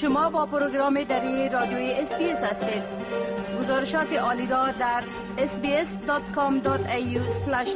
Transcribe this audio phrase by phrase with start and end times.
[0.00, 2.82] شما با پروگرام دری رادیوی SBS هستید.
[3.58, 5.04] گزارشات عالی را در
[5.36, 7.18] sbs.com.au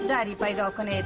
[0.09, 1.05] دری پیدا کنید.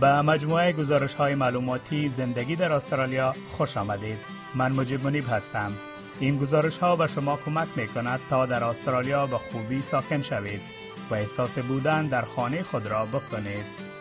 [0.00, 4.18] به مجموعه گزارش های معلوماتی زندگی در استرالیا خوش آمدید.
[4.54, 5.72] من مجیب منیب هستم.
[6.20, 10.60] این گزارش ها به شما کمک می کند تا در استرالیا به خوبی ساکن شوید
[11.10, 13.92] و احساس بودن در خانه خود را بکنید.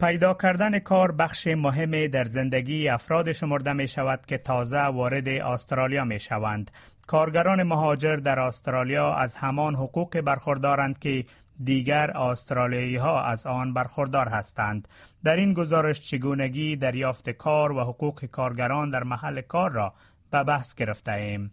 [0.00, 6.04] پیدا کردن کار بخش مهمی در زندگی افراد شمرده می شود که تازه وارد استرالیا
[6.04, 6.70] می شوند.
[7.06, 11.24] کارگران مهاجر در استرالیا از همان حقوق برخوردارند که
[11.64, 14.88] دیگر آسترالیایی ها از آن برخوردار هستند.
[15.24, 19.94] در این گزارش چگونگی دریافت کار و حقوق کارگران در محل کار را
[20.30, 21.52] به بحث گرفته ایم.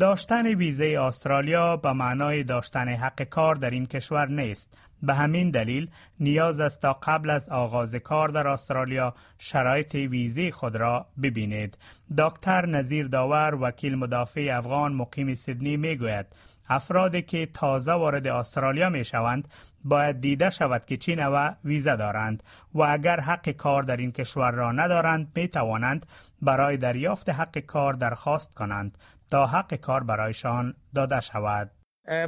[0.00, 4.74] داشتن ویزه استرالیا به معنای داشتن حق کار در این کشور نیست.
[5.02, 10.76] به همین دلیل نیاز است تا قبل از آغاز کار در استرالیا شرایط ویزه خود
[10.76, 11.78] را ببینید.
[12.18, 16.26] دکتر نظیر داور وکیل مدافع افغان مقیم سیدنی می گوید
[16.74, 19.48] افرادی که تازه وارد استرالیا می شوند
[19.84, 22.42] باید دیده شود که چی نوع ویزا دارند
[22.74, 26.06] و اگر حق کار در این کشور را ندارند می توانند
[26.42, 28.98] برای دریافت حق کار درخواست کنند
[29.30, 31.70] تا حق کار برایشان داده شود.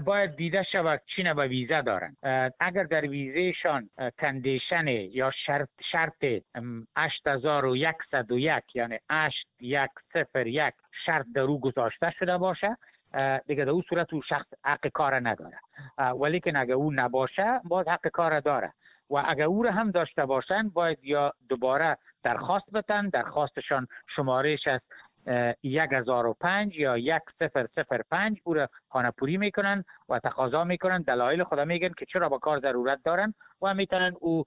[0.05, 2.17] باید دیده شود چی نوع ویزا دارند
[2.61, 6.25] اگر در ویزهشان کندیشن یا شرط شرط
[6.97, 10.73] 8101 یعنی 8101
[11.07, 12.77] شرط در او گذاشته شده باشه
[13.47, 15.59] دیگه در اون صورت او شخص حق کار نداره.
[16.21, 18.73] ولی که اگه او نباشه باز حق کار داره.
[19.11, 24.85] و اگر او را هم داشته باشند باید یا دوباره درخواست بتن درخواستشان شمارش است
[25.63, 30.19] یک هزار و پنج یا یک سفر سفر پنج او را خانه پوری می‌کنن و
[30.19, 31.03] تقاضا می‌کنن.
[31.03, 34.45] دلایل خدا میگن که چرا با کار ضرورت دارن و می‌تونن او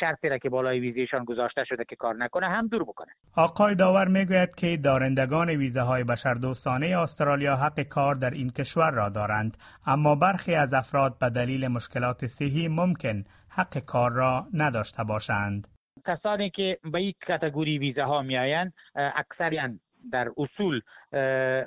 [0.00, 3.12] شرطی را که بالای ویزیشان گذاشته شده که کار نکنه هم دور بکنه.
[3.36, 9.56] آقای داور می‌گوید که دارندگان ویزاهای بشردوستانه استرالیا حق کار در این کشور را دارند.
[9.86, 15.68] اما برخی از افراد به دلیل مشکلات صحی ممکن حق کار را نداشته باشند.
[16.06, 19.68] کسانی که به این کتگوری ویزاها میآیند اکثرا
[20.12, 20.80] در اصول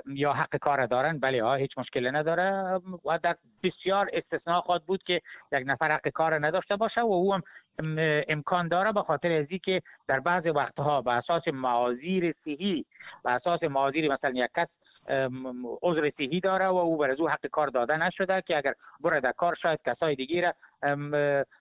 [0.06, 2.80] یا حق کار دارن بله ها هیچ مشکلی نداره.
[3.04, 5.20] و در بسیار استثناء خواهد بود که
[5.52, 7.42] یک نفر حق کار نداشته باشه و او هم
[8.28, 12.84] امکان داره به خاطر ازی که در بعض وقتها به اساس معاذیر صحی
[13.24, 14.68] به اساس معاذیر مثلا یک کس
[15.82, 19.32] عذر صحی داره و او بر او حق کار داده نشده که اگر بره در
[19.32, 20.54] کار شاید کسای دیگه را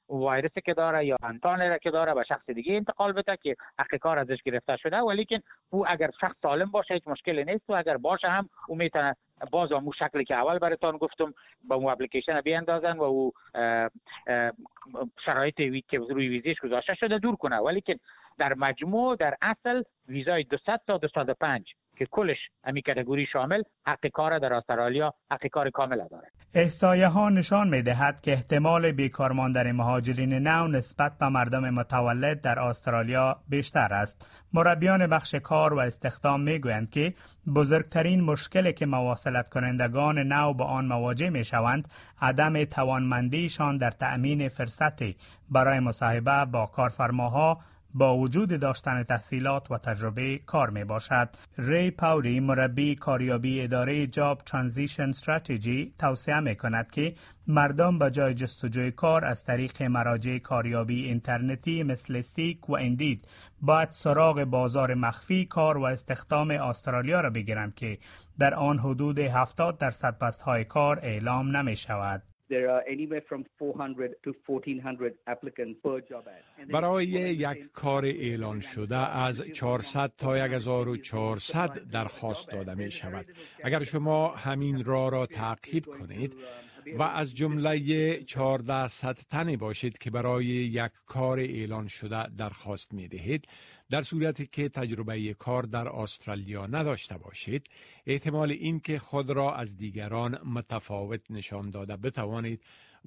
[0.10, 3.96] وایرسی که داره یا انتان را که داره به شخص دیگه انتقال بده که حق
[3.96, 4.98] کار ازش گرفته شده.
[4.98, 7.70] ولی که او اگر شخص سالم باشه هیچ مشکلی نیست.
[7.70, 9.16] و اگر باشه هم او می‌تونه
[9.52, 11.34] باز اون شکلی که اول براتون گفتم
[11.64, 13.32] با اون اپلیکیشن بیاندازن و او
[15.26, 15.56] شرایط
[15.88, 17.58] که روی ویزیش گذاشته شده دور کنه.
[17.58, 18.00] ولی که
[18.38, 24.40] در مجموع در اصل ویزای 200 تا 205 که کلش امی کتگوری شامل حق کار
[24.40, 29.72] در استرالیا حق کار کامل دارد احسایه ها نشان می دهد که احتمال بیکار ماندن
[29.72, 34.28] مهاجرین نو نسبت به مردم متولد در استرالیا بیشتر است.
[34.54, 37.14] مربیان بخش کار و استخدام می گویند که
[37.56, 41.88] بزرگترین مشکلی که مواصلت کنندگان نو با آن مواجه می شوند
[42.22, 45.18] عدم توانمندیشان در تأمین فرصتی
[45.50, 47.60] برای مصاحبه با کارفرماها
[47.98, 51.30] با وجود داشتن تحصیلات و تجربه کار می باشد.
[51.58, 57.16] ری پاوری مربی کاریابی اداره Job Transition Strategy توصیه می کند که
[57.48, 63.28] مردم به جای جستجوی کار از طریق مراجع کاریابی اینترنتی مثل Seek و Indeed
[63.62, 67.98] باید سراغ بازار مخفی کار و استخدام استرالیا را بگیرند که
[68.40, 72.35] در آن حدود 70 درصد پست های کار اعلام نمی شود.
[76.72, 83.26] برای یک کار اعلان شده از 400 تا 1400 درخواست داده می شود.
[83.64, 86.36] اگر شما همین را را تعقیب کنید
[86.94, 93.48] و از جمله 1400 تنی باشید که برای یک کار اعلان شده درخواست می دهید
[93.90, 97.68] در صورتی که تجربه کار در استرالیا نداشته باشید
[98.06, 102.62] احتمال اینکه خود را از دیگران متفاوت نشان داده بتوانید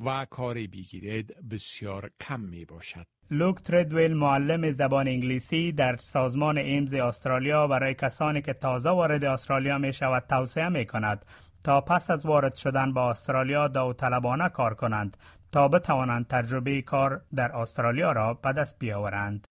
[0.04, 3.06] و کاری بگیرید بسیار کم می باشد.
[3.30, 9.78] لوک تردویل معلم زبان انگلیسی در سازمان ایمز استرالیا برای کسانی که تازه وارد استرالیا
[9.78, 11.24] می شود توصیه می کند
[11.64, 15.16] تا پس از وارد شدن با استرالیا داوطلبانه کار کنند
[15.52, 19.46] تا بتوانند تجربه کار در استرالیا را به دست بیاورند.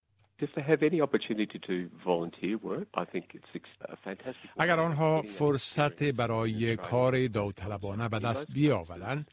[4.58, 9.30] اگر آنها فرصت برای کار داوطلبانه به دست بیاورند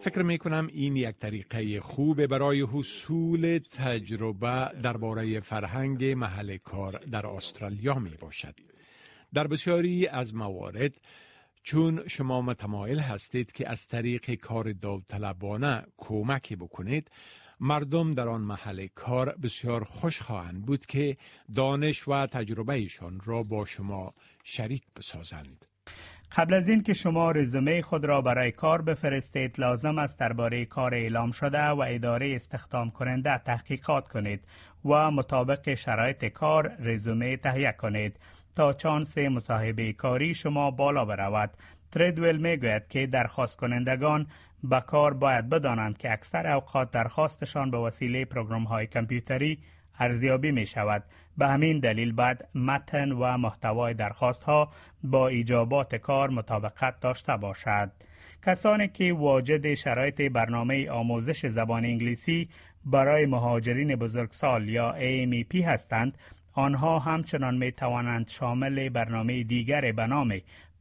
[0.00, 7.26] فکر می کنم این یک طریقه خوب برای حصول تجربه درباره فرهنگ محل کار در
[7.26, 8.54] استرالیا می باشد.
[9.34, 10.92] در بسیاری از موارد
[11.62, 17.10] چون شما متمایل هستید که از طریق کار داوطلبانه کمک بکنید
[17.60, 21.16] مردم در آن محل کار بسیار خوش خواهند بود که
[21.54, 24.14] دانش و تجربهشان را با شما
[24.44, 25.66] شریک بسازند.
[26.36, 30.94] قبل از این که شما رزومه خود را برای کار بفرستید لازم است درباره کار
[30.94, 34.44] اعلام شده و اداره استخدام کننده تحقیقات کنید
[34.84, 38.18] و مطابق شرایط کار رزومه تهیه کنید
[38.54, 41.50] تا چانس مصاحبه کاری شما بالا برود
[41.92, 44.26] تردویل می گوید که درخواست کنندگان
[44.64, 49.58] به کار باید بدانند که اکثر اوقات درخواستشان به وسیله پروگرام های کامپیوتری
[49.98, 51.04] ارزیابی می شود
[51.38, 54.70] به همین دلیل بعد متن و محتوای درخواست ها
[55.02, 57.90] با ایجابات کار مطابقت داشته باشد.
[58.46, 62.48] کسانی که واجد شرایط برنامه آموزش زبان انگلیسی
[62.84, 66.18] برای مهاجرین بزرگسال یا AMEP هستند
[66.52, 70.34] آنها همچنان می توانند شامل برنامه دیگر به نام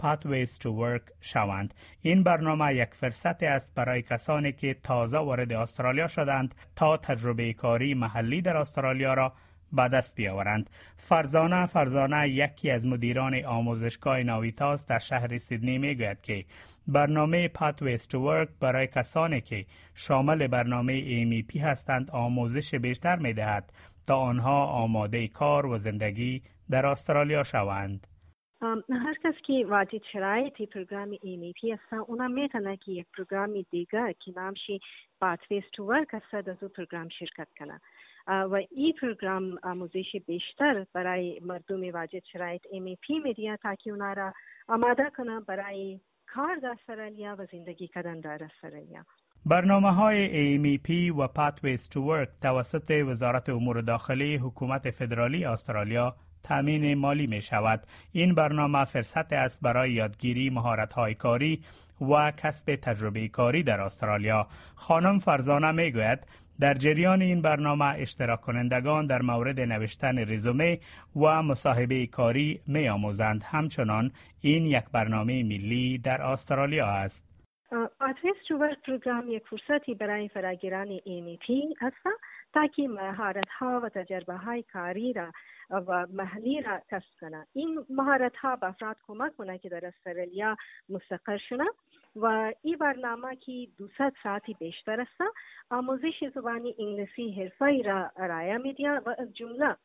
[0.03, 1.73] Pathways to Work شوند.
[2.01, 7.93] این برنامه یک فرصت است برای کسانی که تازه وارد استرالیا شدند تا تجربه کاری
[7.93, 9.33] محلی در استرالیا را
[9.73, 10.69] به دست بیاورند.
[10.97, 16.45] فرزانه فرزانه یکی از مدیران آموزشگاه ناویتاس در شهر سیدنی می گوید که
[16.87, 23.73] برنامه Pathways to Work برای کسانی که شامل برنامه AMP هستند آموزش بیشتر می دهد
[24.07, 28.07] تا آنها آماده کار و زندگی در استرالیا شوند.
[28.61, 31.17] هر کس که واجد شرایط پروگرام
[31.61, 34.79] AMEP است اونا می‌تونه که یک پروگرام دیگر که نامشی
[35.21, 37.81] Pathways to Work از او پروگرام شرکت کنه
[38.27, 42.61] و این پروگرام آموزش بیشتر برای مردم واجد شرایط
[43.01, 44.33] AMEP میدیه تاکه اونا را
[44.67, 49.05] آماده کنه برای کار در استرالیا و زندگی کردن در استرالیا
[49.45, 56.15] برنامه های AMEP و Pathways to Work توسط وزارت امور داخلی حکومت فدرالی استرالیا
[56.45, 57.87] تامین مالی می شود.
[58.11, 61.63] این برنامه فرصت است برای یادگیری مهارت های کاری
[62.01, 64.47] و کسب تجربه کاری در استرالیا.
[64.75, 66.19] خانم فرزانه می گوید
[66.59, 70.79] در جریان این برنامه اشتراک کنندگان در مورد نوشتن رزومه
[71.15, 73.43] و مصاحبه کاری می آموزند.
[73.43, 74.11] همچنان
[74.41, 77.25] این یک برنامه ملی در استرالیا است.
[77.99, 82.17] آتریس جوور پروگرام یک فرصتی برای فراگیران ایمیتی است
[82.73, 85.31] که مهارت ها و تجربه های کاری را
[85.69, 87.47] و محلی را کسب کنه.
[87.53, 90.57] این مهارت ها به افراد کمک کنه که در استرالیا
[90.89, 91.65] مستقر شنه
[92.15, 95.35] و این برنامه که 200 ساعتی بیشتر است
[95.69, 99.75] آموزش زبان انگلیسی حرفه را ارائه میدید و از جمله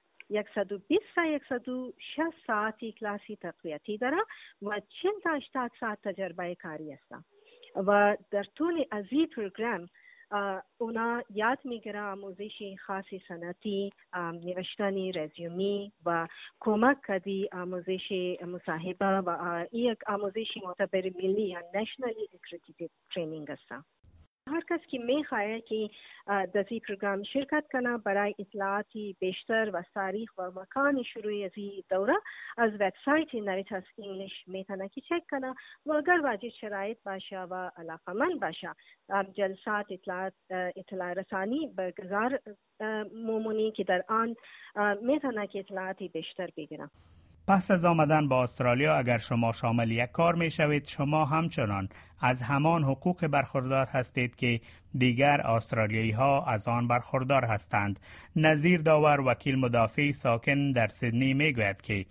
[0.55, 4.16] 120 تا 160 ساعتی کلاسی تقویتی داره
[4.62, 7.25] و 40 تا 80 ساعت تجربه کاری است.
[7.76, 9.88] و در طول از این پروگرام
[10.79, 16.29] اونا یاد میگیره آموزش خاصی سنتی نوشتن رزیومی و
[16.61, 23.73] کمک کدی آموزش مصاحبه و یک آموزش معتبر ملی یا nationally accredited training است
[24.50, 25.91] هر کس که میخواهد که
[26.26, 31.82] در این پروگرام شرکت کنه برای اطلاعاتی بیشتر و تاریخ و مکان شروع از این
[31.91, 32.14] دوره
[32.58, 35.54] از وبسایت Navitas English میتونه که چک کنه.
[35.87, 38.75] و اگر واجد شرایط باشه و علاقمند باشه.
[39.33, 42.40] جلسات اطلاعات اطلاع رسانی برگزار
[43.14, 44.37] مومونی که در آن
[45.02, 46.90] میتونه که اطلاعاتی بیشتر بگیره
[47.50, 51.88] پس از آمدن با استرالیا اگر شما شامل یک کار می شوید شما همچنان
[52.21, 54.61] از همان حقوق برخوردار هستید که
[54.95, 58.00] دیگر استرالیایی ها از آن برخوردار هستند.
[58.37, 62.07] نظیر داور وکیل مدافع ساکن در سیدنی می گوید که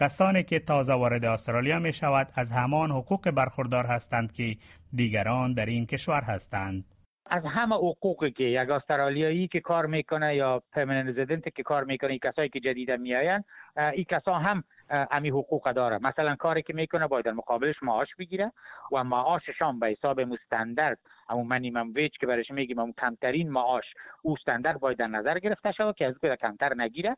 [0.00, 4.56] کسانی که تازه وارد استرالیا می شود از همان حقوق برخوردار هستند که
[4.92, 6.84] دیگران در این کشور هستند.
[7.30, 12.18] از همه حقوقی که یک استرالیایی که کار می‌کنه یا پرمننت رزیدنت که کار می‌کنه
[12.18, 13.44] کسایی که جدید میآیند
[13.76, 14.64] این کسا هم
[15.10, 15.98] امی حقوق داره.
[16.02, 18.52] مثلا کاری که می‌کنه باید در مقابلش معاش بگیره
[18.92, 20.98] و معاششان به حساب مستندرد.
[21.28, 23.84] همون منیمم ویج که برش میگیم همون کمترین معاش
[24.22, 27.16] او استاندارد باید در نظر گرفته شود که از کمتر نگیره.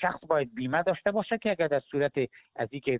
[0.00, 2.12] شخص باید بیمه داشته باشه که اگر در صورت
[2.56, 2.98] از اینکه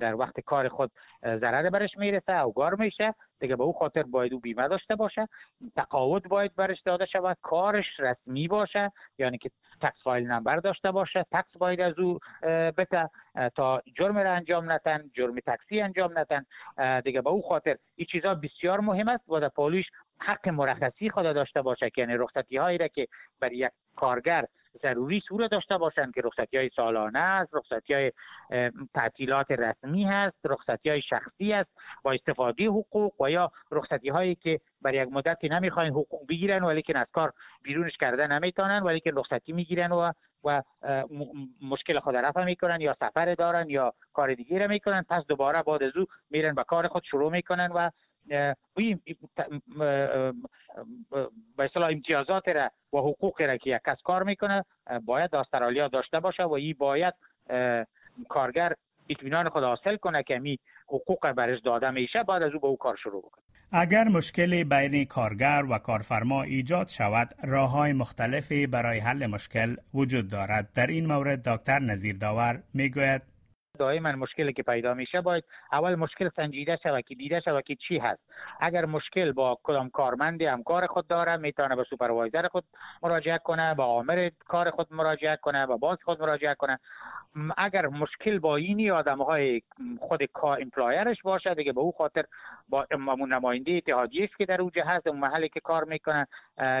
[0.00, 0.90] در, وقت کار خود
[1.22, 5.28] ضرر برش می‌رسه او گار میشه دیگه به او خاطر باید او بیمه داشته باشه.
[5.76, 7.36] تقاعد باید برش داده شود.
[7.42, 9.50] کارش رسمی باشه یعنی که
[9.82, 12.18] تکس فایل نمبر داشته باشه تکس باید از او
[12.76, 13.10] بته
[13.58, 16.44] تا جرم را انجام نتن جرم تکسی انجام نتن.
[17.00, 19.28] دیگه به او خاطر این چیزها بسیار مهم است.
[19.28, 19.86] و در پالیش
[20.18, 23.08] حق مرخصی خود داشته باشه یعنی رخصتی هایی را که
[23.40, 24.44] برای یک کارگر
[24.82, 28.12] ضروری سوره داشته باشند که رخصتی های سالانه است رخصتی های
[28.94, 31.70] تعطیلات رسمی هست رخصتی های شخصی است
[32.02, 36.82] با استفاده حقوق و یا رخصتی هایی که برای یک مدتی نمی‌خواین حقوق بگیرن ولی
[36.82, 37.32] که از کار
[37.62, 40.12] بیرونش کرده نمی‌تونن ولی که رخصتی می‌گیرن و
[40.44, 40.62] و
[41.62, 45.82] مشکل خود رفع می‌کنن یا سفر دارن یا کار دیگه را می‌کنن پس دوباره بعد
[45.82, 47.90] از او میرن به کار خود شروع می‌کنن و
[48.28, 48.56] به
[51.58, 54.64] اصطلاح امتیازات را و حقوق را که یک کس کار می‌کنه
[55.04, 57.14] باید استرالیا داشته باشه و این باید
[58.28, 58.74] کارگر
[59.08, 60.58] اطمینان خود حاصل کنه که می
[60.88, 63.44] حقوق برش داده میشه بعد از او به او کار شروع بکنه.
[63.72, 70.30] اگر مشکلی بین کارگر و کارفرما ایجاد شود راه های مختلفی برای حل مشکل وجود
[70.30, 70.68] دارد.
[70.74, 73.22] در این مورد دکتر نظیر داور می‌گوید.
[73.78, 77.98] دائما مشکلی که پیدا میشه باید اول مشکل سنجیده شود که دیده شود که چی
[77.98, 78.20] هست.
[78.60, 82.64] اگر مشکل با کدام کارمندی همکار خود داره می‌تونه به سوپروایزر خود
[83.02, 86.78] مراجعه کنه با عامل کار خود مراجعه کنه با باز خود مراجعه کنه.
[87.56, 89.62] اگر مشکل با اینی آدم های
[90.00, 92.24] خود employer ش باشه دیگه به او خاطر
[92.68, 92.86] با
[93.28, 96.26] نماینده اتحادیه که در اوجه هست اون محلی که کار می‌کنن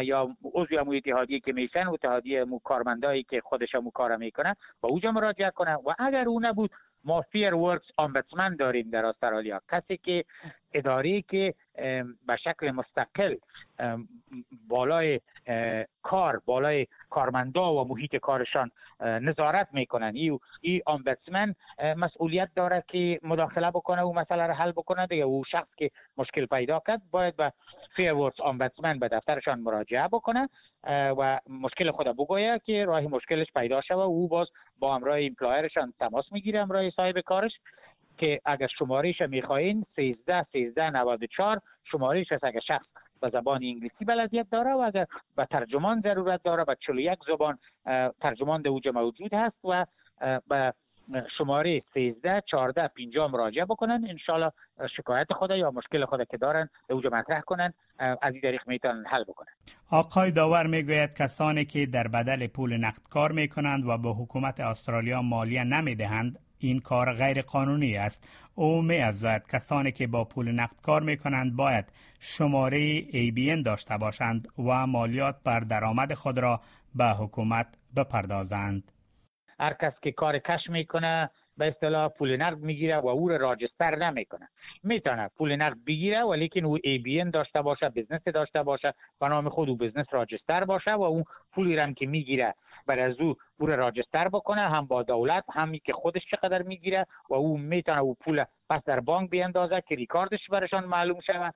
[0.02, 4.88] یا عضو امو اتحادیه که میشن اتحادیه مو کارمندایی که خودش مو کار می‌کنن با
[4.88, 6.70] اوجا مراجعه کنن و اگر او نبود
[7.04, 10.24] ما Fair Works Ombudsman داریم در استرالیا کسی که
[10.72, 11.54] اداره که
[12.26, 13.34] به شکل مستقل
[14.68, 15.20] بالای
[16.02, 18.70] کار بالای کارمندا و محیط کارشان
[19.00, 20.12] نظارت می‌کنن.
[20.14, 21.54] ای ای ombudsman
[21.96, 25.06] مسئولیت داره که مداخله بکنه و مسئله را حل بکنه.
[25.06, 27.52] دیگه او شخص که مشکل پیدا کرد باید به
[27.96, 30.48] Fair Works Ombudsman به دفترشان مراجعه بکنه
[30.86, 34.48] و مشکل خود بگویه که راه مشکلش پیدا شده و او باز
[34.78, 37.52] با همراه employer شان تماس می‌گیره همراه صاحب کارش.
[38.18, 41.60] که اگر شمارهش می‌خواین 13 13 94
[41.90, 42.86] شمارهش هست اگر شخص
[43.20, 45.06] به زبان انگلیسی بلدیت داره و اگر
[45.36, 47.58] به ترجمان ضرورت داره به 41 زبان
[48.20, 49.86] ترجمان در اوجه موجود هست و
[50.48, 50.74] به
[51.38, 54.52] شماره 13 14 50 مراجعه بکنن انشالله
[54.96, 59.04] شکایت خود یا مشکل خود که دارن به اوجه مطرح کنن از این طریق می‌تونن
[59.06, 59.48] حل بکنن.
[59.90, 65.22] آقای داور می‌گوید کسانی که در بدل پول نقد کار می‌کنند و به حکومت استرالیا
[65.22, 68.28] مالیه نمی‌دهند این کار غیر قانونی است.
[68.54, 71.84] او می افزاید کسانی که با پول نقد کار می کنند باید
[72.20, 76.60] شماره ABN داشته باشند و مالیات بر درآمد خود را
[76.94, 78.92] به حکومت بپردازند.
[79.60, 83.96] هر کس که کار کش می‌کنه به اصطلاح پول نقد می‌گیره و او را راجستر
[83.96, 84.48] نمی‌کنه.
[84.82, 89.48] می‌تونه پول نقد بگیره ولیکن او ای بی داشته باشه بزنس داشته باشه و نام
[89.48, 92.54] خود او بزنس راجستر باشه و اون پولی هم که می‌گیره
[92.88, 97.06] بر از او او را راجستر بکنه هم با دولت همی که خودش چقدر می‌گیره
[97.30, 101.54] و او می‌تونه او پول پس در بانک بیندازه که ریکاردش برشان معلوم شود.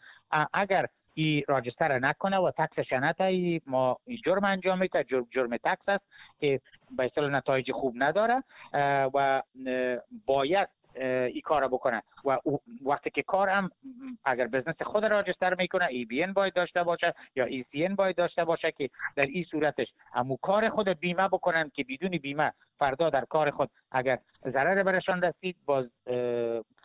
[0.53, 6.05] اگر ای راجستر نکنه و تکسش نته ما جرم انجام میده جرم, جرم تکس است
[6.41, 6.61] که
[6.97, 8.43] به نتایج خوب نداره.
[9.15, 9.43] و
[10.27, 12.03] باید ای کار بکنه.
[12.25, 12.39] و
[12.85, 13.71] وقتی که کار هم
[14.25, 18.45] اگر بزنس خود راجستر می‌کنه ای بی باید داشته باشه یا ای سی باید داشته
[18.45, 23.25] باشه که در این صورتش همو کار خود بیمه بکنن که بدون بیمه فردا در
[23.25, 25.91] کار خود اگر ضرر برشان رسید باز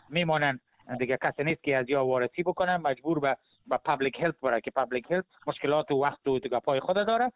[0.10, 0.60] میمانن.
[1.00, 3.38] دیگه کسی نیست که از یا وارسی بکنه مجبور به
[3.68, 7.32] با public health برای که public health مشکلات و وقت و دیگه پای خود داره.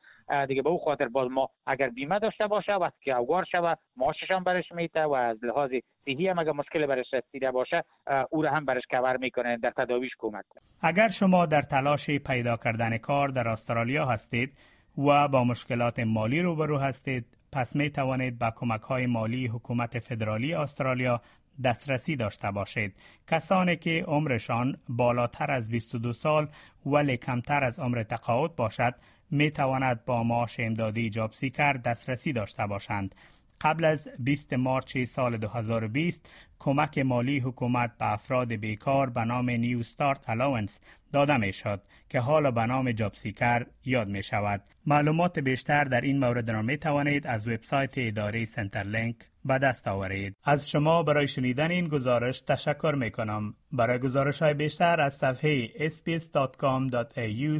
[0.47, 4.31] دیگه به او خاطر باز ما اگر بیمه داشته باشه وقتی که اوگار شوه معاشش
[4.31, 5.71] هم برش میته و از لحاظ
[6.05, 7.83] صحی هم اگر مشکل برش رسیده باشه
[8.29, 10.63] او را هم برش کور می‌کنه در تداویش کمک کنه.
[10.81, 14.57] اگر شما در تلاش پیدا کردن کار در استرالیا هستید
[14.97, 20.53] و با مشکلات مالی روبرو هستید پس می توانید با کمک های مالی حکومت فدرالی
[20.53, 21.21] استرالیا
[21.63, 22.95] دسترسی داشته باشید.
[23.27, 26.47] کسانی که عمرشان بالاتر از 22 سال
[26.85, 28.95] ولی کمتر از عمر تقاعد باشد
[29.31, 33.15] می تواند با معاش امدادی جاب سیکر دسترسی داشته باشند.
[33.63, 40.29] قبل از 20 مارچ سال 2020 کمک مالی حکومت به افراد بیکار به نام Newstart
[40.29, 40.79] Allowance
[41.13, 44.63] داده می شد که حالا به نام JobSeeker یاد می شود.
[44.85, 49.15] معلومات بیشتر در این مورد را می توانید از وبسایت اداره سنترلینک
[49.45, 50.35] به دست آورید.
[50.43, 53.53] از شما برای شنیدن این گزارش تشکر می کنم.
[53.71, 57.59] برای گزارش های بیشتر از صفحه sbs.com.au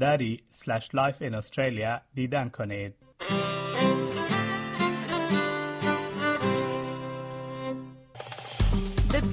[0.00, 0.38] dari
[0.94, 2.94] life in Australia دیدن کنید.